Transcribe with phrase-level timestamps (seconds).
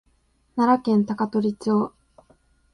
[0.55, 1.93] 奈良県高取町